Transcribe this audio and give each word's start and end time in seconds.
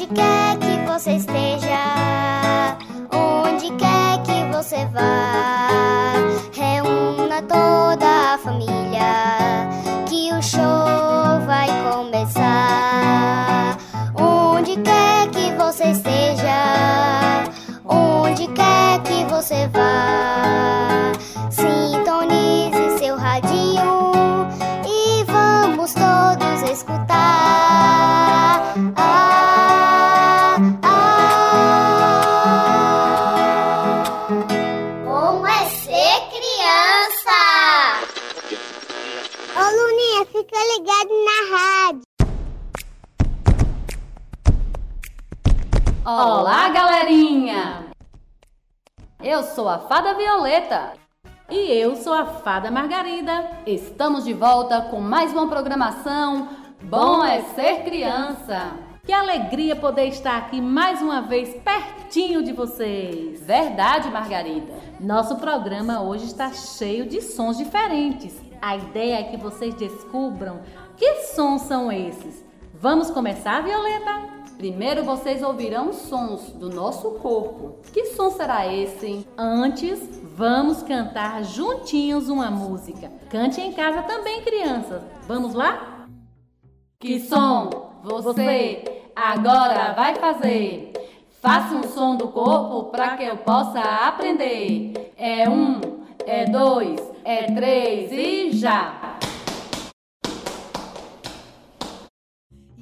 Onde 0.00 0.14
quer 0.14 0.56
que 0.58 0.78
você 0.86 1.16
esteja, 1.16 2.76
onde 3.12 3.68
quer 3.72 4.22
que 4.22 4.56
você 4.56 4.86
vá, 4.94 6.12
reúna 6.52 7.42
toda 7.42 8.34
a 8.34 8.38
família, 8.38 9.68
que 10.08 10.32
o 10.32 10.40
show 10.40 11.40
vai 11.44 11.66
começar. 11.90 13.76
Onde 14.14 14.76
quer 14.76 15.30
que 15.30 15.50
você 15.56 15.86
esteja, 15.86 17.42
onde 17.84 18.46
quer 18.52 19.02
que 19.02 19.24
você 19.24 19.66
vá, 19.66 20.47
sou 49.58 49.68
a 49.68 49.80
Fada 49.80 50.14
Violeta 50.14 50.92
E 51.50 51.72
eu 51.72 51.96
sou 51.96 52.12
a 52.12 52.24
Fada 52.24 52.70
Margarida. 52.70 53.44
Estamos 53.66 54.24
de 54.24 54.32
volta 54.32 54.82
com 54.82 55.00
mais 55.00 55.32
uma 55.32 55.48
programação 55.48 56.48
Bom 56.80 57.24
é 57.24 57.42
Ser 57.56 57.82
Criança. 57.82 58.74
Que 59.04 59.12
alegria 59.12 59.74
poder 59.74 60.04
estar 60.04 60.36
aqui 60.36 60.60
mais 60.60 61.02
uma 61.02 61.22
vez 61.22 61.56
pertinho 61.56 62.40
de 62.44 62.52
vocês. 62.52 63.44
Verdade, 63.44 64.08
Margarida. 64.12 64.72
Nosso 65.00 65.34
programa 65.34 66.02
hoje 66.02 66.26
está 66.26 66.52
cheio 66.52 67.08
de 67.08 67.20
sons 67.20 67.58
diferentes. 67.58 68.40
A 68.62 68.76
ideia 68.76 69.18
é 69.18 69.24
que 69.24 69.36
vocês 69.36 69.74
descubram 69.74 70.60
que 70.96 71.24
sons 71.34 71.62
são 71.62 71.90
esses. 71.90 72.46
Vamos 72.74 73.10
começar, 73.10 73.60
Violeta? 73.64 74.37
Primeiro 74.58 75.04
vocês 75.04 75.40
ouvirão 75.40 75.92
sons 75.92 76.50
do 76.50 76.68
nosso 76.68 77.12
corpo. 77.12 77.76
Que 77.92 78.06
som 78.06 78.28
será 78.28 78.66
esse? 78.66 79.24
Antes, 79.38 80.00
vamos 80.36 80.82
cantar 80.82 81.44
juntinhos 81.44 82.28
uma 82.28 82.50
música. 82.50 83.08
Cante 83.30 83.60
em 83.60 83.72
casa 83.72 84.02
também, 84.02 84.42
crianças. 84.42 85.00
Vamos 85.28 85.54
lá? 85.54 86.08
Que 86.98 87.20
som 87.20 87.70
você 88.02 89.04
agora 89.14 89.92
vai 89.92 90.16
fazer? 90.16 90.92
Faça 91.40 91.76
um 91.76 91.84
som 91.84 92.16
do 92.16 92.26
corpo 92.26 92.90
para 92.90 93.16
que 93.16 93.22
eu 93.22 93.36
possa 93.36 93.80
aprender. 93.80 95.12
É 95.16 95.48
um, 95.48 95.80
é 96.26 96.46
dois, 96.46 97.00
é 97.24 97.44
três 97.44 98.10
e 98.10 98.50
já! 98.50 98.97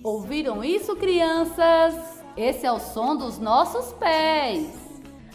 Ouviram 0.07 0.63
isso, 0.63 0.95
crianças? 0.95 2.23
Esse 2.37 2.65
é 2.65 2.71
o 2.71 2.79
som 2.79 3.17
dos 3.17 3.41
nossos 3.41 3.93
pés. 3.95 4.69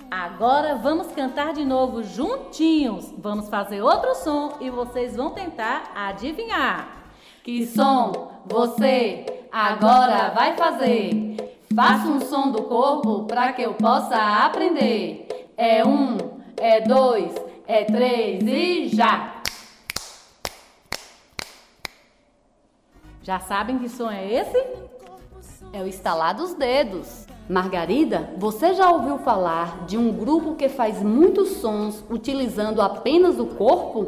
Agora 0.10 0.76
vamos 0.76 1.08
cantar 1.08 1.52
de 1.52 1.66
novo 1.66 2.02
juntinhos. 2.02 3.14
Vamos 3.18 3.50
fazer 3.50 3.82
outro 3.82 4.16
som 4.16 4.54
e 4.62 4.70
vocês 4.70 5.14
vão 5.14 5.32
tentar 5.32 5.92
adivinhar. 5.94 7.04
Que 7.44 7.68
som 7.68 8.32
você 8.46 9.26
agora 9.52 10.30
vai 10.30 10.56
fazer? 10.56 11.36
Faça 11.76 12.08
um 12.08 12.22
som 12.22 12.50
do 12.50 12.64
corpo 12.64 13.26
para 13.26 13.52
que 13.52 13.64
eu 13.64 13.74
possa 13.74 14.16
aprender. 14.16 15.52
É 15.58 15.86
um, 15.86 16.18
é 16.56 16.80
dois, 16.80 17.36
é 17.68 17.84
três 17.84 18.42
e 18.42 18.88
já! 18.88 19.31
Já 23.24 23.40
sabem 23.40 23.78
que 23.78 23.88
som 23.88 24.10
é 24.10 24.34
esse? 24.34 24.58
É 25.72 25.84
o 25.84 25.88
estalar 25.88 26.36
dos 26.36 26.56
dedos. 26.56 27.28
Margarida, 27.48 28.32
você 28.38 28.74
já 28.74 28.90
ouviu 28.90 29.20
falar 29.20 29.86
de 29.86 29.96
um 29.96 30.12
grupo 30.12 30.56
que 30.56 30.68
faz 30.68 31.04
muitos 31.04 31.50
sons 31.58 32.04
utilizando 32.10 32.82
apenas 32.82 33.40
o 33.40 33.46
corpo? 33.46 34.08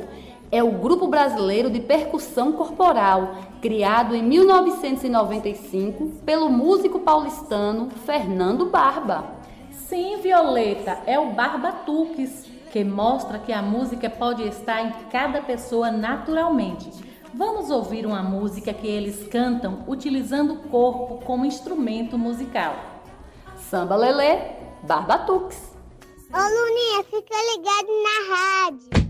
É 0.51 0.63
o 0.63 0.71
Grupo 0.71 1.07
Brasileiro 1.07 1.69
de 1.69 1.79
Percussão 1.79 2.53
Corporal, 2.53 3.35
criado 3.61 4.15
em 4.15 4.23
1995 4.23 6.21
pelo 6.25 6.49
músico 6.49 6.99
paulistano 6.99 7.89
Fernando 8.05 8.65
Barba. 8.65 9.25
Sim, 9.71 10.17
Violeta, 10.21 10.99
é 11.05 11.19
o 11.19 11.31
Barbatuques, 11.31 12.47
que 12.71 12.83
mostra 12.83 13.37
que 13.37 13.53
a 13.53 13.61
música 13.61 14.09
pode 14.09 14.41
estar 14.47 14.81
em 14.83 14.91
cada 15.11 15.39
pessoa 15.41 15.91
naturalmente. 15.91 17.12
Vamos 17.35 17.71
ouvir 17.71 18.05
uma 18.05 18.21
música 18.21 18.71
que 18.71 18.85
eles 18.85 19.27
cantam 19.27 19.83
utilizando 19.87 20.53
o 20.53 20.69
corpo 20.69 21.25
como 21.25 21.45
instrumento 21.45 22.15
musical. 22.15 22.75
Samba 23.57 23.95
Lelê, 23.95 24.37
Barbatuques. 24.83 25.71
Ô 26.31 26.37
Luninha, 26.37 27.03
fica 27.05 27.35
ligado 27.55 27.87
na 28.03 28.35
rádio. 28.35 29.02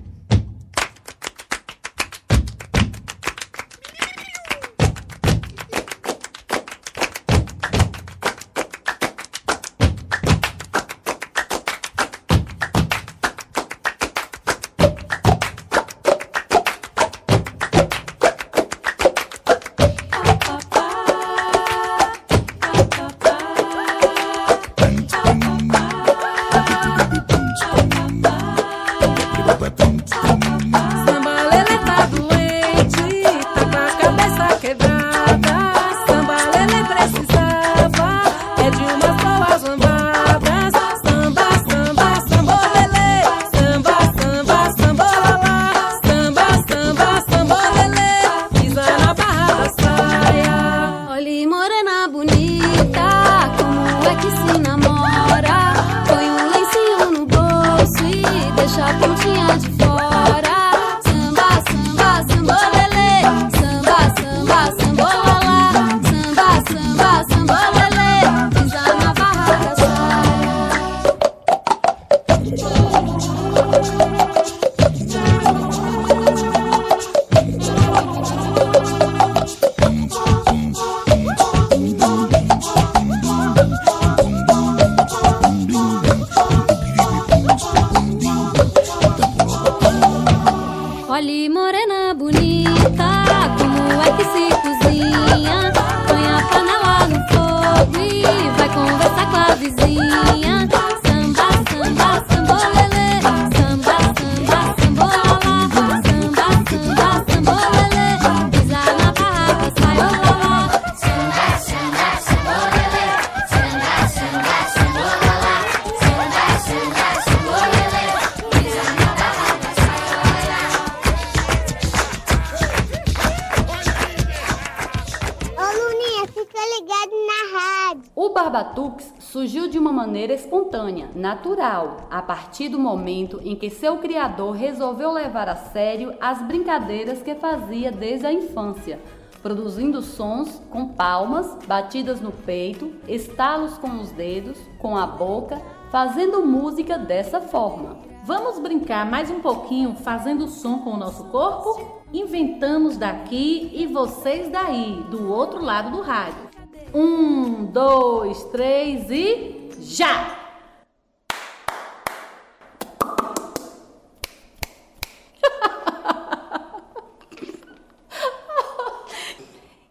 Natural, 131.16 132.08
a 132.10 132.22
partir 132.22 132.70
do 132.70 132.80
momento 132.80 133.40
em 133.44 133.56
que 133.56 133.70
seu 133.70 133.98
criador 133.98 134.52
resolveu 134.52 135.12
levar 135.12 135.48
a 135.50 135.56
sério 135.56 136.16
as 136.20 136.42
brincadeiras 136.42 137.22
que 137.22 137.36
fazia 137.36 137.92
desde 137.92 138.26
a 138.26 138.34
infância, 138.34 139.00
produzindo 139.42 140.02
sons 140.02 140.62
com 140.70 140.88
palmas 140.90 141.58
batidas 141.68 142.22
no 142.22 142.32
peito, 142.32 142.94
estalos 143.08 143.78
com 143.78 144.00
os 144.00 144.12
dedos, 144.12 144.58
com 144.80 144.98
a 144.98 145.06
boca, 145.06 145.62
fazendo 145.92 146.46
música 146.46 146.98
dessa 146.98 147.42
forma. 147.42 147.98
Vamos 148.26 148.58
brincar 148.58 149.06
mais 149.06 149.30
um 149.30 149.42
pouquinho 149.42 149.96
fazendo 149.96 150.48
som 150.48 150.80
com 150.80 150.92
o 150.92 150.98
nosso 150.98 151.26
corpo? 151.26 152.02
Inventamos 152.14 152.96
daqui 152.96 153.70
e 153.74 153.86
vocês 153.86 154.50
daí, 154.50 155.04
do 155.10 155.30
outro 155.30 155.62
lado 155.62 155.92
do 155.92 156.02
rádio. 156.02 156.50
Um, 156.94 157.66
dois, 157.66 158.44
três 158.46 159.12
e 159.12 159.70
já! 159.80 160.38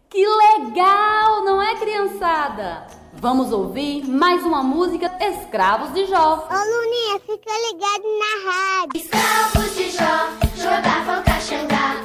Que 0.09 0.25
legal, 0.27 1.43
não 1.43 1.61
é, 1.61 1.75
criançada? 1.75 2.87
Vamos 3.23 3.53
ouvir 3.53 4.05
mais 4.05 4.43
uma 4.43 4.61
música 4.61 5.09
Escravos 5.21 5.93
de 5.93 6.05
Jó. 6.07 6.45
Ô 6.51 6.55
Luninha, 6.55 7.21
fica 7.21 7.51
ligado 7.69 8.03
na 8.19 8.51
rádio. 8.51 8.97
Escravos 8.97 9.75
de 9.77 9.91
Jó 9.91 10.61
jogavam 10.61 11.23
caxangá. 11.23 12.02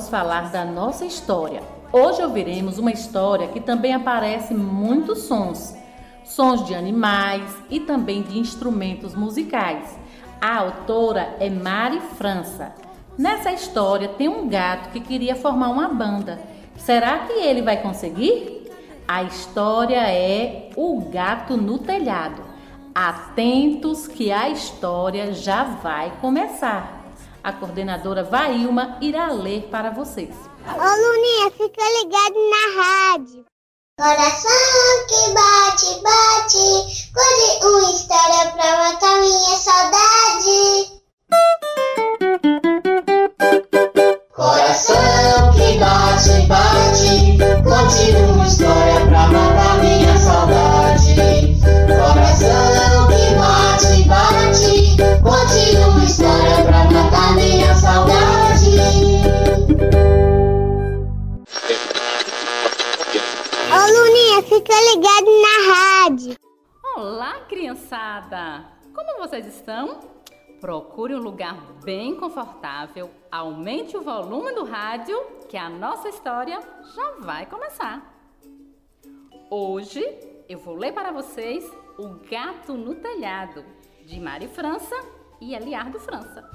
Vamos 0.00 0.08
falar 0.08 0.50
da 0.50 0.64
nossa 0.64 1.04
história. 1.04 1.62
Hoje 1.92 2.22
ouviremos 2.22 2.78
uma 2.78 2.90
história 2.90 3.48
que 3.48 3.60
também 3.60 3.92
aparece 3.92 4.54
muitos 4.54 5.24
sons. 5.24 5.76
Sons 6.24 6.64
de 6.64 6.74
animais 6.74 7.54
e 7.68 7.80
também 7.80 8.22
de 8.22 8.38
instrumentos 8.38 9.14
musicais. 9.14 9.98
A 10.40 10.56
autora 10.56 11.36
é 11.38 11.50
Mari 11.50 12.00
França. 12.16 12.72
Nessa 13.18 13.52
história 13.52 14.08
tem 14.08 14.26
um 14.26 14.48
gato 14.48 14.88
que 14.88 15.00
queria 15.00 15.36
formar 15.36 15.68
uma 15.68 15.88
banda. 15.88 16.40
Será 16.78 17.18
que 17.18 17.34
ele 17.34 17.60
vai 17.60 17.82
conseguir? 17.82 18.70
A 19.06 19.22
história 19.24 20.00
é 20.10 20.70
O 20.76 20.98
Gato 21.10 21.58
no 21.58 21.78
Telhado. 21.78 22.40
Atentos 22.94 24.08
que 24.08 24.32
a 24.32 24.48
história 24.48 25.34
já 25.34 25.64
vai 25.64 26.10
começar. 26.22 26.99
A 27.42 27.52
coordenadora 27.52 28.22
Vailma 28.22 28.98
irá 29.00 29.28
ler 29.32 29.68
para 29.70 29.90
vocês. 29.90 30.34
Ô 30.66 30.72
Luninha, 30.76 31.50
fica 31.50 31.82
ligado 31.98 32.34
na 32.50 32.82
rádio. 32.82 33.44
Coração 33.98 35.06
que 35.08 35.32
bate, 35.34 36.00
bate, 36.02 37.12
conte 37.12 37.66
uma 37.66 37.90
história 37.90 38.50
pra 38.52 38.76
matar 38.78 39.20
minha 39.20 39.56
saudade. 39.56 41.00
Coração 44.34 45.52
que 45.52 45.78
bate, 45.78 46.46
bate, 46.46 47.38
conte 47.62 48.16
uma 48.16 48.46
história 48.46 49.00
pra 49.06 49.26
matar 49.28 49.79
Luninha, 64.70 64.76
fica 64.76 64.94
ligado 64.94 65.26
na 65.42 65.74
rádio. 65.74 66.36
Olá, 66.96 67.40
criançada! 67.46 68.66
Como 68.94 69.18
vocês 69.18 69.46
estão? 69.46 70.00
Procure 70.60 71.14
um 71.14 71.18
lugar 71.18 71.56
bem 71.82 72.14
confortável, 72.14 73.10
aumente 73.32 73.96
o 73.96 74.02
volume 74.02 74.52
do 74.52 74.64
rádio, 74.64 75.18
que 75.48 75.56
a 75.56 75.68
nossa 75.68 76.08
história 76.08 76.60
já 76.94 77.10
vai 77.18 77.46
começar. 77.46 78.14
Hoje 79.50 80.04
eu 80.48 80.58
vou 80.58 80.76
ler 80.76 80.92
para 80.92 81.10
vocês 81.10 81.64
O 81.98 82.20
Gato 82.30 82.74
no 82.74 82.94
Telhado, 82.94 83.64
de 84.04 84.20
Mari 84.20 84.46
França 84.46 84.94
e 85.40 85.54
Eliardo 85.54 85.98
França. 85.98 86.48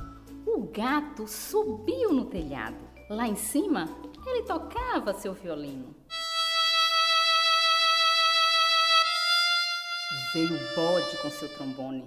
O 0.46 0.62
gato 0.72 1.28
subiu 1.28 2.14
no 2.14 2.26
telhado. 2.26 2.78
Lá 3.10 3.28
em 3.28 3.36
cima, 3.36 3.90
ele 4.26 4.44
tocava 4.44 5.14
seu 5.14 5.34
violino. 5.34 5.96
Veio 10.36 10.54
o 10.54 10.76
bode 10.76 11.16
com 11.22 11.30
seu 11.30 11.48
trombone. 11.48 12.06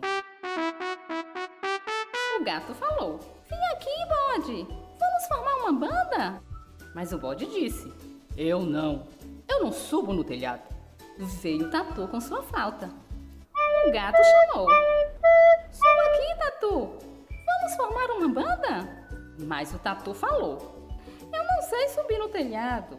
O 2.39 2.45
gato 2.45 2.75
falou: 2.75 3.19
Vem 3.49 3.59
aqui, 3.73 3.89
bode. 4.07 4.67
Vamos 5.01 5.27
formar 5.27 5.55
uma 5.55 5.73
banda? 5.73 6.43
Mas 6.95 7.11
o 7.11 7.17
bode 7.17 7.47
disse: 7.47 7.91
Eu 8.37 8.61
não. 8.61 9.07
Eu 9.49 9.65
não 9.65 9.73
subo 9.73 10.13
no 10.13 10.23
telhado. 10.23 10.61
Veio 11.17 11.69
o 11.69 11.71
tatu 11.71 12.07
com 12.07 12.21
sua 12.21 12.43
flauta. 12.43 12.91
O 13.87 13.91
gato 13.91 14.19
chamou: 14.23 14.69
Suba 15.73 16.03
aqui, 16.11 16.39
tatu. 16.39 16.99
Vamos 17.47 17.77
formar 17.79 18.11
uma 18.11 18.29
banda? 18.29 19.07
Mas 19.39 19.73
o 19.73 19.79
tatu 19.79 20.13
falou: 20.13 20.87
Eu 21.33 21.45
não 21.45 21.63
sei 21.63 21.89
subir 21.89 22.19
no 22.19 22.29
telhado. 22.29 22.99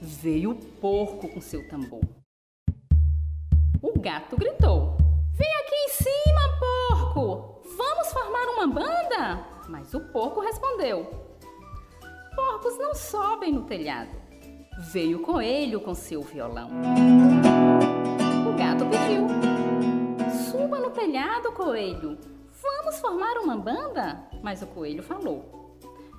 Veio 0.00 0.52
o 0.52 0.54
porco 0.54 1.26
com 1.26 1.40
seu 1.40 1.68
tambor. 1.68 2.19
O 4.00 4.02
gato 4.02 4.34
gritou: 4.34 4.96
Vem 5.34 5.54
aqui 5.56 5.74
em 5.74 5.88
cima, 5.90 6.40
porco! 6.58 7.60
Vamos 7.76 8.10
formar 8.10 8.48
uma 8.54 8.66
banda? 8.66 9.44
Mas 9.68 9.92
o 9.92 10.00
porco 10.00 10.40
respondeu: 10.40 11.04
Porcos 12.34 12.78
não 12.78 12.94
sobem 12.94 13.52
no 13.52 13.64
telhado. 13.64 14.08
Veio 14.90 15.18
o 15.18 15.22
coelho 15.22 15.82
com 15.82 15.94
seu 15.94 16.22
violão. 16.22 16.70
O 18.48 18.56
gato 18.56 18.86
pediu: 18.86 19.26
Suba 20.50 20.78
no 20.78 20.88
telhado, 20.88 21.52
coelho. 21.52 22.16
Vamos 22.62 22.98
formar 23.00 23.36
uma 23.36 23.58
banda? 23.58 24.24
Mas 24.42 24.62
o 24.62 24.66
coelho 24.66 25.02
falou: 25.02 25.76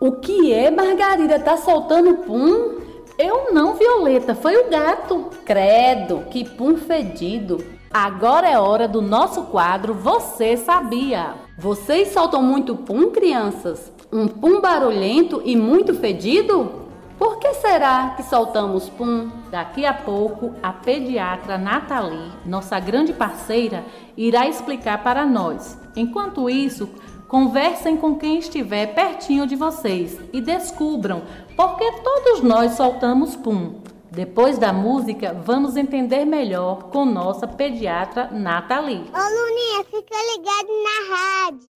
O 0.00 0.12
que 0.12 0.50
é, 0.50 0.70
Margarida? 0.70 1.38
Tá 1.38 1.58
soltando 1.58 2.14
pum? 2.24 2.78
Eu 3.18 3.52
não, 3.52 3.74
Violeta, 3.74 4.34
foi 4.34 4.56
o 4.56 4.70
gato. 4.70 5.26
Credo, 5.44 6.24
que 6.30 6.42
pum 6.42 6.78
fedido. 6.78 7.62
Agora 7.92 8.48
é 8.48 8.58
hora 8.58 8.88
do 8.88 9.02
nosso 9.02 9.42
quadro 9.42 9.92
Você 9.92 10.56
Sabia? 10.56 11.34
Vocês 11.58 12.14
soltam 12.14 12.42
muito 12.42 12.74
pum, 12.76 13.10
crianças? 13.10 13.92
Um 14.10 14.26
pum 14.26 14.58
barulhento 14.58 15.42
e 15.44 15.54
muito 15.54 15.92
fedido? 15.92 16.88
Por 17.18 17.38
que 17.38 17.52
será 17.52 18.14
que 18.16 18.22
soltamos 18.22 18.88
pum? 18.88 19.28
Daqui 19.50 19.84
a 19.84 19.92
pouco, 19.92 20.54
a 20.62 20.72
pediatra 20.72 21.58
Nathalie, 21.58 22.32
nossa 22.46 22.80
grande 22.80 23.12
parceira, 23.12 23.84
irá 24.16 24.48
explicar 24.48 25.02
para 25.02 25.26
nós. 25.26 25.78
Enquanto 25.94 26.48
isso, 26.48 26.88
conversem 27.30 27.96
com 27.96 28.16
quem 28.16 28.38
estiver 28.38 28.92
pertinho 28.92 29.46
de 29.46 29.54
vocês 29.54 30.18
e 30.32 30.40
descubram 30.40 31.22
por 31.56 31.76
que 31.76 31.92
todos 32.02 32.42
nós 32.42 32.72
soltamos 32.72 33.36
pum. 33.36 33.80
Depois 34.10 34.58
da 34.58 34.72
música, 34.72 35.32
vamos 35.32 35.76
entender 35.76 36.24
melhor 36.24 36.90
com 36.90 37.04
nossa 37.04 37.46
pediatra 37.46 38.28
Nathalie. 38.32 39.04
Ô 39.14 39.18
Luninha, 39.18 39.84
fica 39.84 40.16
ligado 40.34 40.68
na 40.82 41.16
rádio. 41.16 41.69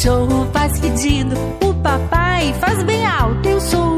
Cachorro 0.00 0.48
faz 0.50 0.80
pedido, 0.80 1.34
o 1.62 1.74
papai 1.74 2.54
faz 2.54 2.82
bem 2.84 3.04
alto. 3.04 3.46
Eu 3.46 3.60
sou 3.60 3.89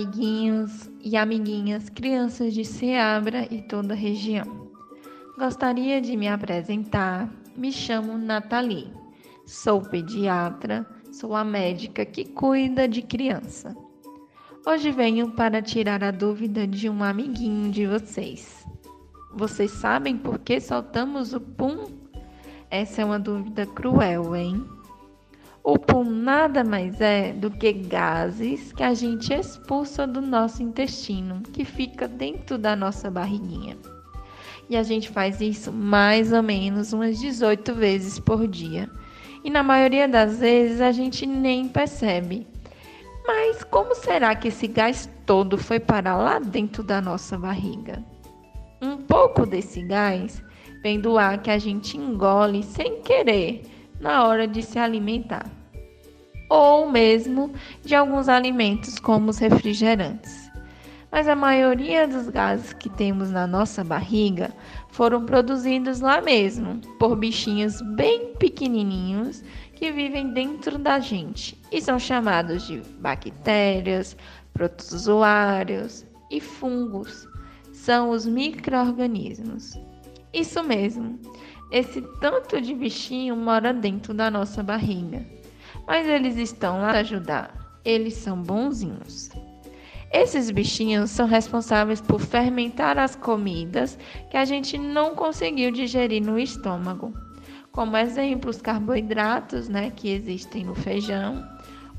amiguinhos 0.00 0.90
e 1.02 1.14
amiguinhas, 1.14 1.90
crianças 1.90 2.54
de 2.54 2.64
Seabra 2.64 3.46
e 3.50 3.60
toda 3.60 3.92
a 3.92 3.96
região. 3.96 4.70
Gostaria 5.38 6.00
de 6.00 6.16
me 6.16 6.26
apresentar. 6.26 7.30
Me 7.54 7.70
chamo 7.70 8.16
Nathalie. 8.16 8.90
Sou 9.44 9.82
pediatra, 9.82 10.86
sou 11.12 11.36
a 11.36 11.44
médica 11.44 12.06
que 12.06 12.24
cuida 12.24 12.88
de 12.88 13.02
criança. 13.02 13.76
Hoje 14.66 14.90
venho 14.90 15.32
para 15.32 15.60
tirar 15.60 16.02
a 16.02 16.10
dúvida 16.10 16.66
de 16.66 16.88
um 16.88 17.04
amiguinho 17.04 17.70
de 17.70 17.86
vocês. 17.86 18.64
Vocês 19.34 19.70
sabem 19.70 20.16
por 20.16 20.38
que 20.38 20.60
soltamos 20.60 21.34
o 21.34 21.40
pum? 21.40 21.84
Essa 22.70 23.02
é 23.02 23.04
uma 23.04 23.18
dúvida 23.18 23.66
cruel, 23.66 24.34
hein? 24.34 24.64
O 25.62 25.78
pum 25.78 26.04
nada 26.04 26.64
mais 26.64 27.00
é 27.00 27.32
do 27.32 27.50
que 27.50 27.72
gases 27.72 28.72
que 28.72 28.82
a 28.82 28.94
gente 28.94 29.32
expulsa 29.32 30.06
do 30.06 30.22
nosso 30.22 30.62
intestino, 30.62 31.42
que 31.52 31.66
fica 31.66 32.08
dentro 32.08 32.56
da 32.56 32.74
nossa 32.74 33.10
barriguinha. 33.10 33.76
E 34.70 34.76
a 34.76 34.82
gente 34.82 35.10
faz 35.10 35.40
isso 35.40 35.70
mais 35.70 36.32
ou 36.32 36.42
menos 36.42 36.94
umas 36.94 37.18
18 37.18 37.74
vezes 37.74 38.18
por 38.18 38.46
dia. 38.48 38.88
E 39.44 39.50
na 39.50 39.62
maioria 39.62 40.08
das 40.08 40.38
vezes 40.38 40.80
a 40.80 40.92
gente 40.92 41.26
nem 41.26 41.68
percebe. 41.68 42.46
Mas 43.26 43.62
como 43.62 43.94
será 43.94 44.34
que 44.34 44.48
esse 44.48 44.66
gás 44.66 45.10
todo 45.26 45.58
foi 45.58 45.78
parar 45.78 46.16
lá 46.16 46.38
dentro 46.38 46.82
da 46.82 47.02
nossa 47.02 47.36
barriga? 47.36 48.02
Um 48.80 48.96
pouco 48.96 49.44
desse 49.44 49.82
gás 49.82 50.42
vem 50.82 50.98
do 50.98 51.18
ar 51.18 51.42
que 51.42 51.50
a 51.50 51.58
gente 51.58 51.98
engole 51.98 52.62
sem 52.62 53.02
querer 53.02 53.62
na 54.00 54.24
hora 54.24 54.48
de 54.48 54.62
se 54.62 54.78
alimentar, 54.78 55.46
ou 56.48 56.90
mesmo 56.90 57.52
de 57.84 57.94
alguns 57.94 58.28
alimentos 58.28 58.98
como 58.98 59.30
os 59.30 59.38
refrigerantes. 59.38 60.50
Mas 61.12 61.26
a 61.26 61.34
maioria 61.34 62.06
dos 62.06 62.28
gases 62.28 62.72
que 62.72 62.88
temos 62.88 63.30
na 63.30 63.46
nossa 63.46 63.82
barriga 63.82 64.52
foram 64.88 65.26
produzidos 65.26 66.00
lá 66.00 66.20
mesmo, 66.20 66.80
por 66.98 67.16
bichinhos 67.16 67.80
bem 67.82 68.34
pequenininhos 68.38 69.42
que 69.74 69.90
vivem 69.90 70.32
dentro 70.32 70.78
da 70.78 71.00
gente 71.00 71.60
e 71.72 71.80
são 71.80 71.98
chamados 71.98 72.66
de 72.66 72.80
bactérias, 73.00 74.16
protozoários 74.52 76.04
e 76.30 76.40
fungos. 76.40 77.26
São 77.72 78.10
os 78.10 78.26
micro-organismos. 78.26 79.78
Isso 80.32 80.62
mesmo, 80.62 81.18
esse 81.70 82.02
tanto 82.20 82.60
de 82.60 82.74
bichinho 82.74 83.36
mora 83.36 83.72
dentro 83.72 84.12
da 84.12 84.30
nossa 84.30 84.62
barriga. 84.62 85.24
Mas 85.86 86.06
eles 86.06 86.36
estão 86.36 86.80
lá 86.80 86.90
para 86.90 87.00
ajudar. 87.00 87.80
Eles 87.84 88.14
são 88.14 88.42
bonzinhos. 88.42 89.30
Esses 90.12 90.50
bichinhos 90.50 91.10
são 91.10 91.26
responsáveis 91.26 92.00
por 92.00 92.20
fermentar 92.20 92.98
as 92.98 93.14
comidas 93.14 93.96
que 94.28 94.36
a 94.36 94.44
gente 94.44 94.76
não 94.76 95.14
conseguiu 95.14 95.70
digerir 95.70 96.20
no 96.20 96.38
estômago. 96.38 97.14
Como 97.70 97.96
exemplo, 97.96 98.50
os 98.50 98.60
carboidratos 98.60 99.68
né, 99.68 99.92
que 99.94 100.10
existem 100.10 100.64
no 100.64 100.74
feijão, 100.74 101.48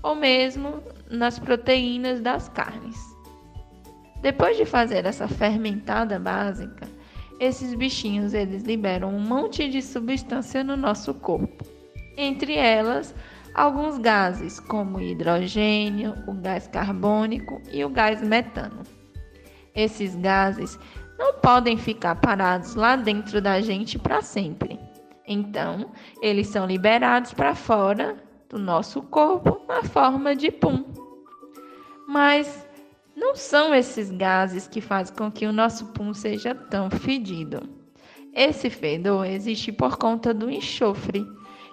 ou 0.03 0.15
mesmo 0.15 0.83
nas 1.09 1.39
proteínas 1.39 2.19
das 2.19 2.49
carnes. 2.49 2.97
Depois 4.21 4.57
de 4.57 4.65
fazer 4.65 5.05
essa 5.05 5.27
fermentada 5.27 6.19
básica, 6.19 6.87
esses 7.41 7.73
bichinhos 7.73 8.35
eles 8.35 8.61
liberam 8.61 9.09
um 9.09 9.19
monte 9.19 9.67
de 9.67 9.81
substância 9.81 10.63
no 10.63 10.77
nosso 10.77 11.11
corpo. 11.11 11.65
Entre 12.15 12.53
elas, 12.53 13.15
alguns 13.55 13.97
gases, 13.97 14.59
como 14.59 14.99
o 14.99 15.01
hidrogênio, 15.01 16.13
o 16.27 16.33
gás 16.33 16.67
carbônico 16.67 17.59
e 17.73 17.83
o 17.83 17.89
gás 17.89 18.21
metano. 18.21 18.83
Esses 19.73 20.15
gases 20.15 20.77
não 21.17 21.33
podem 21.33 21.77
ficar 21.77 22.13
parados 22.15 22.75
lá 22.75 22.95
dentro 22.95 23.41
da 23.41 23.59
gente 23.59 23.97
para 23.97 24.21
sempre. 24.21 24.79
Então, 25.27 25.91
eles 26.21 26.47
são 26.47 26.67
liberados 26.67 27.33
para 27.33 27.55
fora 27.55 28.17
do 28.49 28.59
nosso 28.59 29.01
corpo 29.01 29.65
na 29.67 29.81
forma 29.83 30.35
de 30.35 30.51
pum. 30.51 30.85
Mas 32.07 32.67
não 33.21 33.35
são 33.35 33.71
esses 33.75 34.09
gases 34.09 34.67
que 34.67 34.81
fazem 34.81 35.15
com 35.15 35.31
que 35.31 35.45
o 35.45 35.53
nosso 35.53 35.85
pum 35.93 36.11
seja 36.11 36.55
tão 36.55 36.89
fedido. 36.89 37.61
Esse 38.33 38.67
fedor 38.67 39.27
existe 39.27 39.71
por 39.71 39.95
conta 39.95 40.33
do 40.33 40.49
enxofre, 40.49 41.23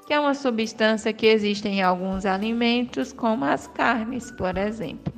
que 0.06 0.12
é 0.12 0.20
uma 0.20 0.34
substância 0.34 1.10
que 1.10 1.26
existe 1.26 1.66
em 1.66 1.80
alguns 1.80 2.26
alimentos, 2.26 3.14
como 3.14 3.46
as 3.46 3.66
carnes, 3.66 4.30
por 4.30 4.58
exemplo. 4.58 5.10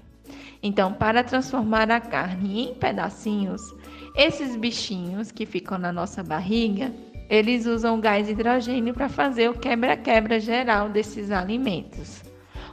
Então, 0.62 0.92
para 0.92 1.24
transformar 1.24 1.90
a 1.90 2.00
carne 2.00 2.68
em 2.68 2.74
pedacinhos, 2.74 3.74
esses 4.14 4.54
bichinhos 4.54 5.32
que 5.32 5.44
ficam 5.44 5.78
na 5.78 5.92
nossa 5.92 6.22
barriga, 6.22 6.94
eles 7.28 7.66
usam 7.66 8.00
gás 8.00 8.28
hidrogênio 8.28 8.94
para 8.94 9.08
fazer 9.08 9.50
o 9.50 9.58
quebra-quebra 9.58 10.38
geral 10.38 10.88
desses 10.88 11.32
alimentos. 11.32 12.22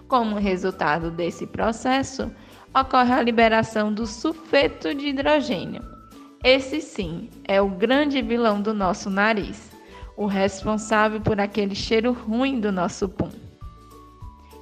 Como 0.07 0.35
resultado 0.35 1.09
desse 1.09 1.47
processo, 1.47 2.31
ocorre 2.73 3.13
a 3.13 3.21
liberação 3.21 3.93
do 3.93 4.05
sulfeto 4.05 4.93
de 4.93 5.07
hidrogênio. 5.07 5.83
Esse 6.43 6.79
sim 6.81 7.29
é 7.43 7.61
o 7.61 7.69
grande 7.69 8.21
vilão 8.21 8.61
do 8.61 8.73
nosso 8.73 9.09
nariz, 9.09 9.71
o 10.15 10.25
responsável 10.25 11.19
por 11.19 11.39
aquele 11.39 11.75
cheiro 11.75 12.11
ruim 12.11 12.59
do 12.59 12.71
nosso 12.71 13.09
pum. 13.09 13.29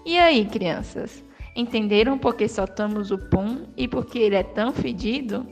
E 0.06 0.18
aí, 0.18 0.46
crianças? 0.46 1.24
Entenderam 1.56 2.18
por 2.18 2.36
que 2.36 2.48
soltamos 2.48 3.12
o 3.12 3.18
pum 3.18 3.65
e 3.78 3.88
por 3.88 4.06
que 4.06 4.20
ele 4.20 4.36
é 4.36 4.44
tão 4.44 4.72
fedido? 4.72 5.48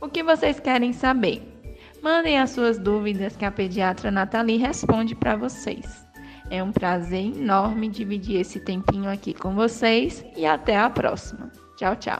O 0.00 0.08
que 0.08 0.22
vocês 0.22 0.58
querem 0.58 0.92
saber? 0.92 1.42
Mandem 2.02 2.38
as 2.38 2.50
suas 2.50 2.78
dúvidas 2.78 3.36
que 3.36 3.44
a 3.44 3.50
pediatra 3.50 4.10
Nathalie 4.10 4.56
responde 4.56 5.14
para 5.14 5.36
vocês. 5.36 6.06
É 6.48 6.62
um 6.62 6.72
prazer 6.72 7.26
enorme 7.26 7.88
dividir 7.88 8.40
esse 8.40 8.58
tempinho 8.60 9.10
aqui 9.10 9.34
com 9.34 9.54
vocês 9.54 10.24
e 10.36 10.46
até 10.46 10.76
a 10.76 10.88
próxima. 10.88 11.50
Tchau, 11.80 11.96
tchau. 11.96 12.18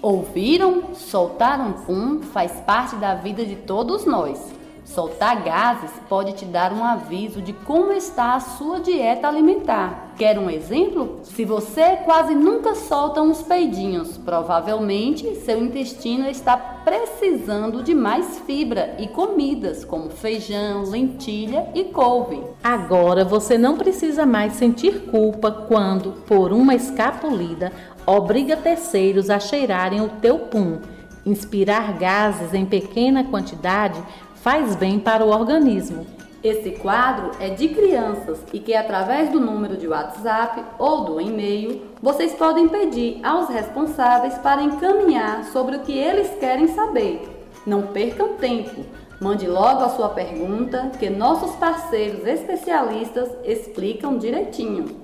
Ouviram? 0.00 0.94
Soltar 0.94 1.60
um 1.60 1.74
pum 1.74 2.22
faz 2.22 2.52
parte 2.60 2.96
da 2.96 3.14
vida 3.14 3.44
de 3.44 3.54
todos 3.54 4.06
nós. 4.06 4.50
Soltar 4.82 5.44
gases 5.44 5.90
pode 6.08 6.32
te 6.32 6.46
dar 6.46 6.72
um 6.72 6.82
aviso 6.82 7.42
de 7.42 7.52
como 7.52 7.92
está 7.92 8.34
a 8.34 8.40
sua 8.40 8.80
dieta 8.80 9.28
alimentar. 9.28 10.03
Quer 10.16 10.38
um 10.38 10.48
exemplo? 10.48 11.18
Se 11.24 11.44
você 11.44 11.96
quase 12.04 12.36
nunca 12.36 12.76
solta 12.76 13.20
uns 13.20 13.42
peidinhos, 13.42 14.16
provavelmente 14.16 15.34
seu 15.36 15.58
intestino 15.60 16.28
está 16.28 16.56
precisando 16.56 17.82
de 17.82 17.92
mais 17.96 18.38
fibra 18.46 18.94
e 18.96 19.08
comidas 19.08 19.84
como 19.84 20.10
feijão, 20.10 20.84
lentilha 20.84 21.68
e 21.74 21.84
couve. 21.84 22.40
Agora 22.62 23.24
você 23.24 23.58
não 23.58 23.76
precisa 23.76 24.24
mais 24.24 24.52
sentir 24.52 25.00
culpa 25.10 25.50
quando, 25.50 26.12
por 26.26 26.52
uma 26.52 26.76
escapulida, 26.76 27.72
obriga 28.06 28.56
terceiros 28.56 29.28
a 29.30 29.40
cheirarem 29.40 30.00
o 30.00 30.08
teu 30.20 30.38
pum. 30.38 30.78
Inspirar 31.26 31.92
gases 31.98 32.54
em 32.54 32.64
pequena 32.64 33.24
quantidade 33.24 34.00
faz 34.36 34.76
bem 34.76 35.00
para 35.00 35.24
o 35.24 35.30
organismo. 35.30 36.06
Esse 36.44 36.72
quadro 36.72 37.30
é 37.40 37.48
de 37.48 37.68
crianças 37.68 38.38
e 38.52 38.60
que 38.60 38.74
através 38.74 39.30
do 39.30 39.40
número 39.40 39.78
de 39.78 39.88
WhatsApp 39.88 40.62
ou 40.78 41.06
do 41.06 41.18
e-mail 41.18 41.80
vocês 42.02 42.34
podem 42.34 42.68
pedir 42.68 43.18
aos 43.24 43.48
responsáveis 43.48 44.34
para 44.34 44.62
encaminhar 44.62 45.44
sobre 45.44 45.76
o 45.76 45.80
que 45.80 45.96
eles 45.96 46.28
querem 46.38 46.68
saber. 46.68 47.22
Não 47.66 47.86
percam 47.86 48.34
tempo. 48.34 48.84
Mande 49.18 49.46
logo 49.46 49.84
a 49.84 49.88
sua 49.88 50.10
pergunta 50.10 50.92
que 50.98 51.08
nossos 51.08 51.56
parceiros 51.56 52.26
especialistas 52.26 53.30
explicam 53.42 54.18
direitinho. 54.18 55.03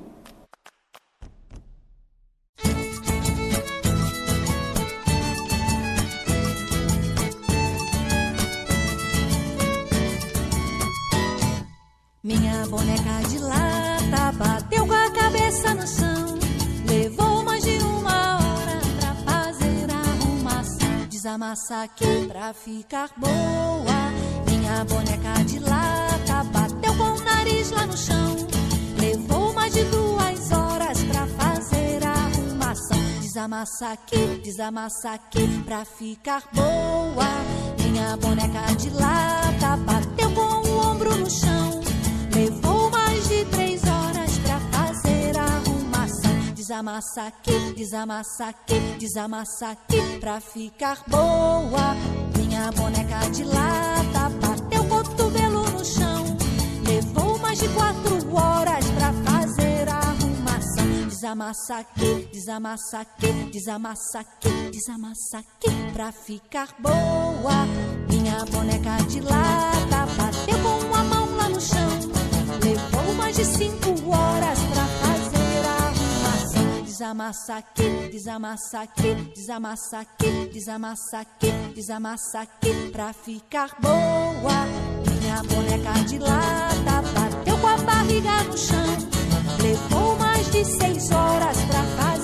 Boneca 12.70 13.28
de 13.28 13.38
lata 13.38 14.32
bateu 14.32 14.86
com 14.86 14.94
a 14.94 15.10
cabeça 15.10 15.74
no 15.74 15.86
chão. 15.86 16.38
Levou 16.86 17.42
mais 17.42 17.64
de 17.64 17.78
uma 17.82 18.36
hora 18.36 18.80
pra 18.98 19.14
fazer 19.32 19.90
a 19.90 19.98
arrumação. 19.98 21.06
Desamassa 21.08 21.82
aqui 21.82 22.26
pra 22.28 22.54
ficar 22.54 23.10
boa. 23.16 24.00
Minha 24.46 24.84
boneca 24.84 25.44
de 25.44 25.58
lata 25.58 26.10
o 27.00 27.24
nariz 27.24 27.70
lá 27.70 27.86
no 27.86 27.96
chão. 27.96 28.36
Levou 29.00 29.52
mais 29.52 29.72
de 29.72 29.84
duas 29.84 30.52
horas 30.52 31.02
pra 31.04 31.26
fazer 31.26 32.04
a 32.04 32.12
arrumação. 32.12 32.98
Desamassa 33.20 33.88
aqui, 33.88 34.40
desamassa 34.44 35.10
aqui 35.10 35.62
pra 35.64 35.84
ficar 35.84 36.44
boa. 36.52 37.26
Minha 37.82 38.16
boneca 38.16 38.74
de 38.76 38.90
lata 38.90 39.76
bateu 39.78 40.30
com 40.32 40.68
o 40.68 40.90
ombro 40.90 41.16
no 41.16 41.30
chão. 41.30 41.89
Três 43.46 43.82
horas 43.84 44.38
pra 44.38 44.60
fazer 44.70 45.36
a 45.38 45.44
arrumação. 45.44 46.54
Desamassa 46.54 47.22
aqui, 47.22 47.74
desamassa 47.74 48.46
aqui, 48.46 48.80
desamassa 48.98 49.70
aqui 49.70 50.18
pra 50.20 50.40
ficar 50.40 51.02
boa. 51.08 51.94
Minha 52.36 52.70
boneca 52.72 53.30
de 53.30 53.44
lata 53.44 54.28
bateu 54.40 54.82
o 54.82 54.88
cotovelo 54.88 55.70
no 55.70 55.84
chão. 55.84 56.36
Levou 56.86 57.38
mais 57.38 57.58
de 57.58 57.68
quatro 57.70 58.34
horas 58.34 58.84
pra 58.90 59.12
fazer 59.24 59.88
a 59.88 59.96
arrumação. 59.96 61.08
Desamassa 61.08 61.78
aqui, 61.78 62.28
desamassa 62.32 62.98
aqui, 63.00 63.32
desamassa 63.50 64.20
aqui, 64.20 64.70
desamassa 64.70 65.38
aqui 65.38 65.92
pra 65.92 66.12
ficar 66.12 66.68
boa. 66.78 67.66
Minha 68.08 68.44
boneca 68.44 68.96
de 69.08 69.20
lata 69.20 70.06
bateu 70.16 70.58
com 70.62 70.94
a 70.94 71.04
mão 71.04 71.19
mais 73.20 73.36
de 73.36 73.44
cinco 73.44 73.90
horas 74.10 74.58
pra 74.58 74.84
fazer 75.02 75.66
a 75.66 75.76
arrumação. 75.88 76.82
Desamassa 76.82 77.54
aqui, 77.56 78.08
desamassa 78.10 78.80
aqui, 78.80 79.14
desamassa 79.34 79.98
aqui, 79.98 80.50
desamassa 80.52 81.18
aqui, 81.18 81.52
desamassa 81.74 82.40
aqui 82.40 82.90
pra 82.90 83.12
ficar 83.12 83.76
boa. 83.78 84.66
Minha 85.20 85.42
boneca 85.42 85.92
de 86.08 86.18
lata 86.18 87.02
bateu 87.14 87.58
com 87.58 87.66
a 87.66 87.76
barriga 87.76 88.42
no 88.44 88.56
chão. 88.56 88.96
Levou 89.62 90.16
mais 90.16 90.50
de 90.50 90.64
seis 90.64 91.10
horas 91.10 91.58
pra 91.64 91.82
fazer. 91.82 92.19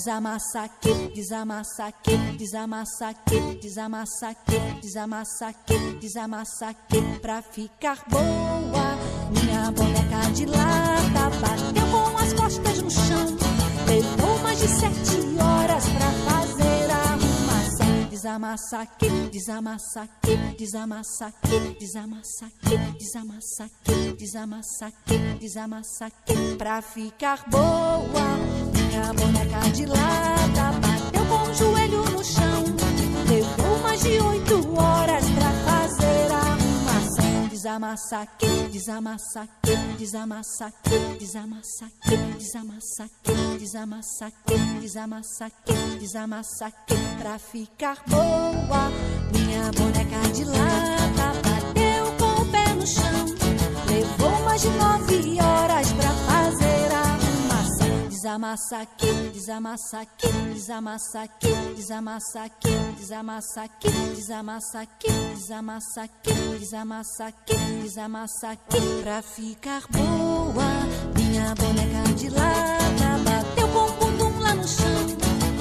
Desamassa 0.00 0.62
aqui, 0.62 1.12
desamassa 1.14 1.84
aqui, 1.84 2.16
desamassa 2.38 3.08
aqui, 3.08 3.58
desamassa 3.60 4.28
aqui, 4.28 4.58
desamassa 4.80 5.46
aqui, 5.48 5.98
desamassa 6.00 6.68
aqui 6.68 7.18
pra 7.20 7.42
ficar 7.42 8.02
boa. 8.08 8.96
Minha 9.30 9.70
boneca 9.70 10.32
de 10.32 10.46
lata 10.46 11.28
bateu 11.42 11.86
com 11.90 12.16
as 12.16 12.32
costas 12.32 12.80
no 12.80 12.90
chão. 12.90 13.26
Levou 13.86 14.38
mais 14.38 14.58
de 14.58 14.68
sete 14.68 15.38
horas 15.38 15.84
pra 15.84 16.12
fazer 16.32 16.90
a 16.90 16.96
arrumação. 16.96 18.08
Desamassa 18.08 18.78
aqui, 18.78 19.10
desamassa 19.30 20.00
aqui, 20.00 20.36
desamassa 20.56 21.26
aqui, 21.26 21.76
desamassa 21.78 22.46
aqui, 22.46 22.78
desamassa 22.98 23.64
aqui, 23.64 24.16
desamassa 24.16 24.86
aqui, 24.86 25.18
desamassa 25.38 26.06
aqui 26.06 26.56
pra 26.56 26.80
ficar 26.80 27.44
boa. 27.50 28.59
Minha 28.90 29.12
boneca 29.12 29.70
de 29.70 29.86
lata 29.86 30.72
bateu 30.80 31.24
com 31.26 31.48
o 31.48 31.54
joelho 31.54 32.04
no 32.06 32.24
chão. 32.24 32.64
Levou 33.28 33.78
mais 33.84 34.00
de 34.00 34.20
oito 34.20 34.76
horas 34.76 35.24
pra 35.30 35.52
fazer 35.64 36.32
a 36.32 36.38
arrumação. 36.38 37.48
Desamassa 37.48 38.18
aqui, 38.18 38.68
desamassa 38.72 39.42
aqui, 39.42 39.76
desamassa 39.96 40.66
aqui, 40.66 41.16
desamassa 41.20 41.84
aqui, 41.84 42.16
desamassa 42.36 43.04
aqui, 43.04 43.58
desamassa 43.60 44.26
aqui, 44.26 44.58
desamassa 44.80 45.44
aqui, 45.46 45.98
desamassa 46.00 46.66
aqui 46.66 46.94
pra 47.20 47.38
ficar 47.38 48.02
boa. 48.08 48.90
Minha 49.32 49.70
boneca 49.70 50.32
de 50.34 50.44
lata 50.46 51.32
bateu 51.44 52.12
com 52.18 52.42
o 52.42 52.46
pé 52.50 52.74
no 52.74 52.84
chão. 52.84 53.26
Levou 53.86 54.44
mais 54.44 54.60
de 54.60 54.68
nove 54.70 55.40
horas 55.40 55.92
pra 55.92 56.08
fazer. 56.08 56.39
Desamassa 58.20 58.80
aqui, 58.80 59.30
desamassa 59.32 60.00
aqui, 60.00 60.28
desamassa 60.52 61.22
aqui, 61.22 61.54
desamassa 61.74 62.42
aqui, 62.42 62.68
desamassa 62.94 63.62
aqui, 63.62 63.88
desamassa 64.14 64.82
aqui, 64.82 65.08
desamassa 65.34 66.02
aqui, 66.02 66.58
desamassa 66.58 67.24
aqui, 67.24 67.56
desamassa 67.80 68.50
aqui 68.50 69.02
pra 69.02 69.22
ficar 69.22 69.84
boa. 69.88 70.68
Minha 71.16 71.54
boneca 71.54 72.12
de 72.14 72.28
lata 72.28 73.18
bateu 73.24 73.68
com 73.68 73.86
o 73.86 73.92
bumbum 73.92 74.38
lá 74.38 74.54
no 74.54 74.68
chão. 74.68 75.06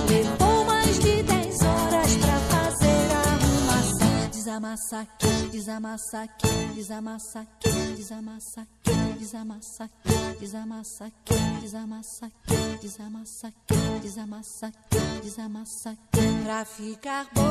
Levou 0.10 0.66
mais 0.66 1.00
de 1.00 1.24
dez 1.24 1.62
horas 1.62 2.18
pra 2.18 2.40
fazer 2.42 3.12
a 3.14 3.22
arrumação. 3.36 4.30
Desamassa 4.32 5.00
aqui, 5.00 5.39
desamassa 5.50 6.22
aqui, 6.22 6.48
desamassa 6.76 7.42
aqui, 7.42 7.70
desamassa 7.96 8.62
aqui, 8.62 9.18
desamassa 9.18 9.84
aqui, 9.84 10.40
desamassa 10.40 11.06
aqui, 11.06 11.36
desamassa 11.62 12.26
aqui, 12.26 12.80
desamassa 12.82 13.48
aqui, 13.48 14.00
desamassa 14.02 14.68
aqui, 14.68 15.22
desamassa 15.24 15.90
aqui 15.90 16.44
pra 16.44 16.66
ficar 16.66 17.28
boa. 17.34 17.50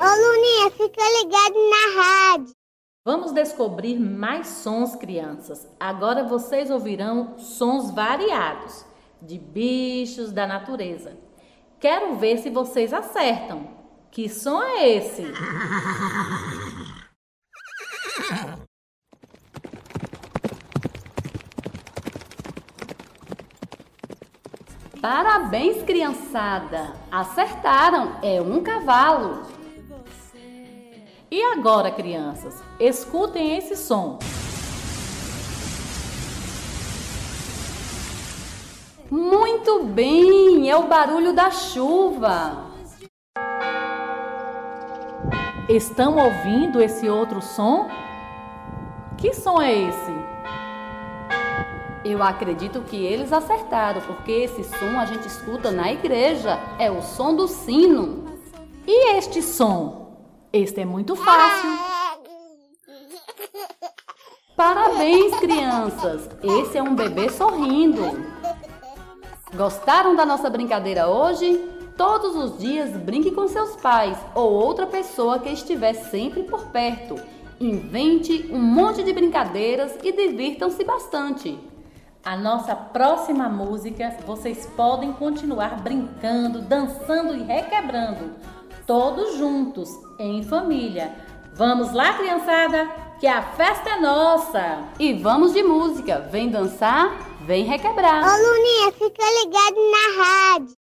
Ô 0.00 0.04
Luninha, 0.04 0.70
fica 0.70 1.02
ligado 1.18 1.54
na 1.70 2.02
rádio. 2.02 2.61
Vamos 3.04 3.32
descobrir 3.32 3.98
mais 3.98 4.46
sons, 4.46 4.94
crianças. 4.94 5.68
Agora 5.80 6.22
vocês 6.22 6.70
ouvirão 6.70 7.36
sons 7.36 7.90
variados 7.90 8.84
de 9.20 9.40
bichos 9.40 10.30
da 10.30 10.46
natureza. 10.46 11.18
Quero 11.80 12.14
ver 12.14 12.38
se 12.38 12.48
vocês 12.48 12.94
acertam. 12.94 13.66
Que 14.08 14.28
som 14.28 14.62
é 14.62 14.88
esse? 14.88 15.24
Parabéns, 25.00 25.82
criançada! 25.82 26.94
Acertaram! 27.10 28.20
É 28.22 28.40
um 28.40 28.62
cavalo. 28.62 29.61
E 31.32 31.42
agora, 31.44 31.90
crianças, 31.90 32.62
escutem 32.78 33.56
esse 33.56 33.74
som. 33.74 34.18
Muito 39.10 39.84
bem! 39.84 40.68
É 40.68 40.76
o 40.76 40.88
barulho 40.88 41.32
da 41.32 41.50
chuva. 41.50 42.66
Estão 45.70 46.18
ouvindo 46.18 46.82
esse 46.82 47.08
outro 47.08 47.40
som? 47.40 47.88
Que 49.16 49.32
som 49.32 49.62
é 49.62 49.72
esse? 49.72 50.12
Eu 52.04 52.22
acredito 52.22 52.82
que 52.82 53.06
eles 53.06 53.32
acertaram, 53.32 54.02
porque 54.02 54.32
esse 54.32 54.64
som 54.64 55.00
a 55.00 55.06
gente 55.06 55.26
escuta 55.26 55.70
na 55.70 55.90
igreja. 55.90 56.58
É 56.78 56.90
o 56.90 57.00
som 57.00 57.34
do 57.34 57.48
sino. 57.48 58.26
E 58.86 59.16
este 59.16 59.40
som? 59.40 60.01
Este 60.52 60.82
é 60.82 60.84
muito 60.84 61.16
fácil. 61.16 61.70
Parabéns, 64.54 65.34
crianças! 65.36 66.28
Esse 66.42 66.76
é 66.76 66.82
um 66.82 66.94
bebê 66.94 67.30
sorrindo. 67.30 68.02
Gostaram 69.56 70.14
da 70.14 70.26
nossa 70.26 70.50
brincadeira 70.50 71.08
hoje? 71.08 71.56
Todos 71.96 72.36
os 72.36 72.58
dias 72.58 72.90
brinque 72.90 73.30
com 73.30 73.48
seus 73.48 73.76
pais 73.76 74.18
ou 74.34 74.52
outra 74.52 74.86
pessoa 74.86 75.38
que 75.38 75.48
estiver 75.48 75.94
sempre 75.94 76.42
por 76.42 76.66
perto. 76.66 77.16
Invente 77.58 78.50
um 78.52 78.60
monte 78.60 79.02
de 79.02 79.12
brincadeiras 79.12 79.96
e 80.02 80.12
divirtam-se 80.12 80.84
bastante. 80.84 81.58
A 82.22 82.36
nossa 82.36 82.76
próxima 82.76 83.48
música, 83.48 84.16
vocês 84.26 84.66
podem 84.76 85.12
continuar 85.14 85.80
brincando, 85.80 86.60
dançando 86.60 87.34
e 87.34 87.42
requebrando, 87.42 88.36
todos 88.86 89.36
juntos, 89.36 89.88
em 90.18 90.42
família. 90.42 91.14
Vamos 91.54 91.92
lá, 91.92 92.14
criançada, 92.14 92.88
que 93.20 93.26
a 93.26 93.42
festa 93.42 93.90
é 93.90 94.00
nossa! 94.00 94.84
E 94.98 95.12
vamos 95.14 95.52
de 95.52 95.62
música. 95.62 96.28
Vem 96.30 96.50
dançar, 96.50 97.16
vem 97.42 97.64
requebrar. 97.64 98.24
Ô 98.24 98.36
Luninha, 98.36 98.92
fica 98.92 99.22
ligado 99.40 99.76
na 99.90 100.24
rádio. 100.24 100.76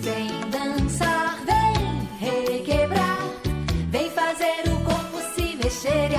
Vem 0.00 0.50
dançar, 0.50 1.38
vem 1.44 2.08
requebrar, 2.18 3.18
vem 3.90 4.10
fazer 4.10 4.64
o 4.66 4.84
corpo 4.84 5.20
se 5.34 5.56
mexer 5.56 6.14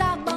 da 0.00 0.29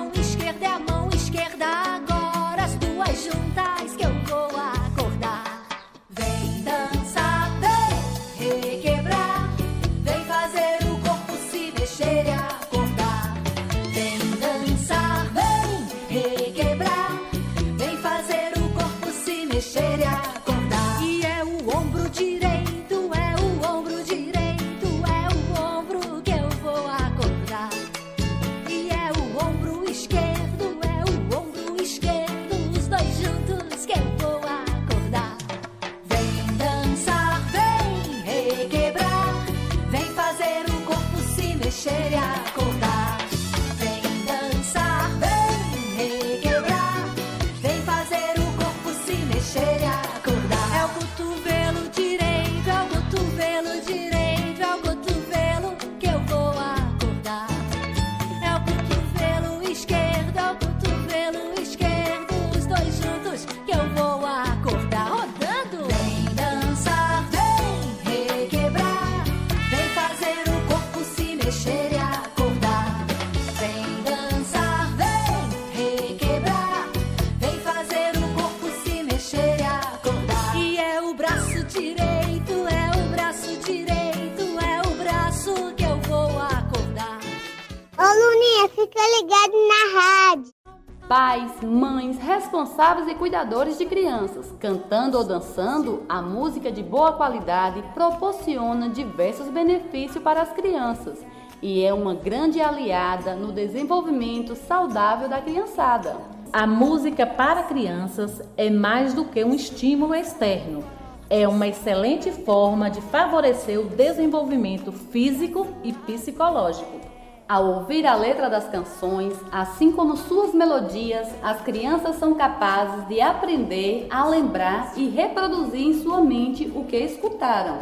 responsáveis 92.74 93.08
e 93.08 93.14
cuidadores 93.14 93.78
de 93.78 93.86
crianças, 93.86 94.52
cantando 94.60 95.16
ou 95.16 95.24
dançando, 95.24 96.02
a 96.10 96.24
música 96.24 96.72
de 96.72 96.82
boa 96.82 97.14
qualidade 97.14 97.84
proporciona 97.94 98.90
diversos 98.90 99.48
benefícios 99.48 100.24
para 100.24 100.42
as 100.42 100.52
crianças 100.54 101.24
e 101.62 101.84
é 101.84 101.94
uma 101.94 102.16
grande 102.16 102.60
aliada 102.60 103.36
no 103.36 103.52
desenvolvimento 103.52 104.56
saudável 104.56 105.30
da 105.30 105.40
criançada. 105.40 106.18
A 106.52 106.66
música 106.66 107.28
para 107.28 107.62
crianças 107.64 108.42
é 108.58 108.72
mais 108.72 109.14
do 109.14 109.24
que 109.26 109.44
um 109.44 109.54
estímulo 109.54 110.16
externo. 110.16 110.84
É 111.30 111.48
uma 111.48 111.68
excelente 111.68 112.32
forma 112.32 112.90
de 112.90 113.02
favorecer 113.02 113.80
o 113.80 113.86
desenvolvimento 113.86 114.92
físico 114.92 115.68
e 115.84 115.94
psicológico. 115.94 117.03
Ao 117.48 117.66
ouvir 117.66 118.08
a 118.08 118.16
letra 118.16 118.50
das 118.50 118.70
canções, 118.70 119.34
assim 119.52 119.92
como 119.92 120.16
suas 120.16 120.54
melodias, 120.54 121.28
as 121.44 121.62
crianças 121.62 122.16
são 122.16 122.36
capazes 122.36 123.06
de 123.08 123.20
aprender 123.20 124.08
a 124.10 124.26
lembrar 124.26 124.94
e 124.96 125.10
reproduzir 125.10 125.82
em 125.82 126.02
sua 126.02 126.22
mente 126.22 126.72
o 126.74 126.86
que 126.86 126.96
escutaram, 126.96 127.80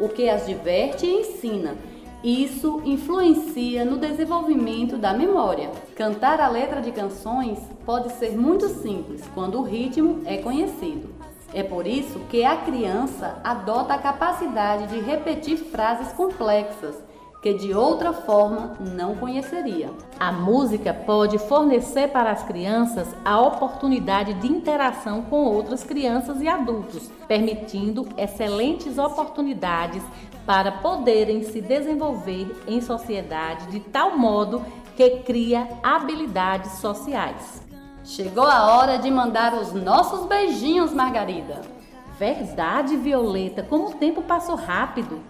o 0.00 0.08
que 0.08 0.28
as 0.28 0.46
diverte 0.46 1.06
e 1.06 1.20
ensina. 1.20 1.76
Isso 2.24 2.82
influencia 2.84 3.84
no 3.84 3.98
desenvolvimento 3.98 4.96
da 4.96 5.12
memória. 5.12 5.70
Cantar 5.94 6.40
a 6.40 6.48
letra 6.48 6.80
de 6.80 6.90
canções 6.90 7.60
pode 7.86 8.10
ser 8.14 8.36
muito 8.36 8.68
simples 8.68 9.22
quando 9.32 9.60
o 9.60 9.62
ritmo 9.62 10.22
é 10.24 10.38
conhecido. 10.38 11.14
É 11.52 11.62
por 11.62 11.86
isso 11.86 12.18
que 12.28 12.44
a 12.44 12.56
criança 12.56 13.38
adota 13.44 13.94
a 13.94 13.98
capacidade 13.98 14.88
de 14.88 14.98
repetir 14.98 15.56
frases 15.56 16.12
complexas 16.14 17.03
que 17.44 17.52
de 17.52 17.74
outra 17.74 18.14
forma 18.14 18.74
não 18.80 19.16
conheceria. 19.16 19.90
A 20.18 20.32
música 20.32 20.94
pode 20.94 21.36
fornecer 21.36 22.08
para 22.08 22.30
as 22.30 22.42
crianças 22.42 23.14
a 23.22 23.38
oportunidade 23.38 24.32
de 24.32 24.50
interação 24.50 25.20
com 25.20 25.44
outras 25.44 25.84
crianças 25.84 26.40
e 26.40 26.48
adultos, 26.48 27.10
permitindo 27.28 28.08
excelentes 28.16 28.96
oportunidades 28.96 30.02
para 30.46 30.72
poderem 30.72 31.42
se 31.42 31.60
desenvolver 31.60 32.62
em 32.66 32.80
sociedade 32.80 33.66
de 33.66 33.80
tal 33.80 34.16
modo 34.16 34.64
que 34.96 35.18
cria 35.18 35.68
habilidades 35.82 36.78
sociais. 36.78 37.62
Chegou 38.04 38.46
a 38.46 38.74
hora 38.74 38.96
de 38.96 39.10
mandar 39.10 39.52
os 39.52 39.74
nossos 39.74 40.24
beijinhos, 40.26 40.94
Margarida. 40.94 41.60
Verdade, 42.18 42.96
Violeta, 42.96 43.62
como 43.62 43.88
o 43.88 43.94
tempo 43.94 44.22
passou 44.22 44.54
rápido. 44.54 45.20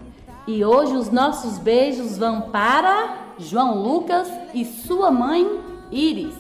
E 0.47 0.63
hoje 0.63 0.95
os 0.95 1.11
nossos 1.11 1.59
beijos 1.59 2.19
vão 2.19 2.43
para 2.43 3.33
João 3.39 3.83
Lucas 3.83 4.31
e 4.53 4.65
sua 4.65 5.11
mãe 5.11 5.61
Iris. 5.91 6.35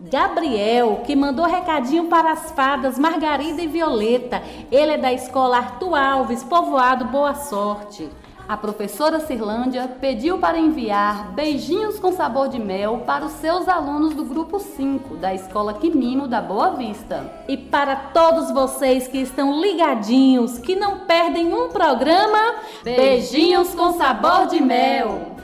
Gabriel, 0.00 1.02
que 1.06 1.14
mandou 1.14 1.46
recadinho 1.46 2.06
para 2.06 2.32
as 2.32 2.50
fadas 2.50 2.98
Margarida 2.98 3.62
e 3.62 3.68
Violeta. 3.68 4.42
Ele 4.70 4.92
é 4.92 4.98
da 4.98 5.12
escola 5.12 5.58
Arthur 5.58 5.94
Alves, 5.94 6.42
povoado 6.42 7.06
Boa 7.06 7.34
Sorte. 7.34 8.10
A 8.46 8.58
professora 8.58 9.20
Cirlândia 9.20 9.88
pediu 10.00 10.38
para 10.38 10.58
enviar 10.58 11.32
beijinhos 11.32 11.98
com 11.98 12.12
sabor 12.12 12.48
de 12.48 12.58
mel 12.58 13.02
para 13.06 13.24
os 13.24 13.32
seus 13.34 13.66
alunos 13.66 14.14
do 14.14 14.22
grupo 14.22 14.58
5 14.58 15.16
da 15.16 15.32
Escola 15.34 15.72
Quimimo 15.74 16.28
da 16.28 16.42
Boa 16.42 16.76
Vista. 16.76 17.44
E 17.48 17.56
para 17.56 17.96
todos 17.96 18.50
vocês 18.50 19.08
que 19.08 19.16
estão 19.16 19.58
ligadinhos, 19.62 20.58
que 20.58 20.76
não 20.76 21.06
perdem 21.06 21.54
um 21.54 21.70
programa, 21.70 22.56
beijinhos 22.82 23.74
com 23.74 23.96
sabor 23.96 24.46
de 24.46 24.60
mel. 24.60 25.36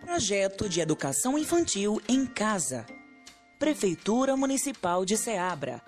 Projeto 0.00 0.70
de 0.70 0.80
Educação 0.80 1.38
Infantil 1.38 2.00
em 2.08 2.24
Casa. 2.24 2.86
Prefeitura 3.58 4.38
Municipal 4.38 5.04
de 5.04 5.18
Ceabra. 5.18 5.82